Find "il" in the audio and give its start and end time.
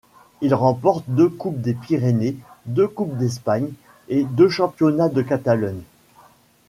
0.41-0.55